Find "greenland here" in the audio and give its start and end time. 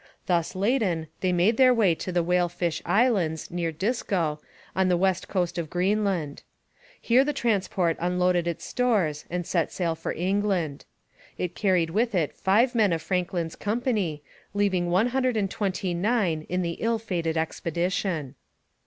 5.69-7.23